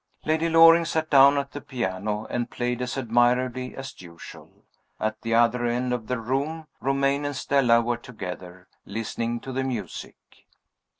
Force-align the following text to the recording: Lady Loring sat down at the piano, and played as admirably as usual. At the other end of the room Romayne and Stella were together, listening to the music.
Lady 0.25 0.49
Loring 0.49 0.83
sat 0.83 1.11
down 1.11 1.37
at 1.37 1.51
the 1.51 1.61
piano, 1.61 2.25
and 2.31 2.49
played 2.49 2.81
as 2.81 2.97
admirably 2.97 3.75
as 3.75 4.01
usual. 4.01 4.63
At 4.99 5.21
the 5.21 5.35
other 5.35 5.63
end 5.67 5.93
of 5.93 6.07
the 6.07 6.17
room 6.17 6.65
Romayne 6.81 7.23
and 7.23 7.35
Stella 7.35 7.81
were 7.83 7.97
together, 7.97 8.67
listening 8.83 9.39
to 9.41 9.51
the 9.51 9.63
music. 9.63 10.15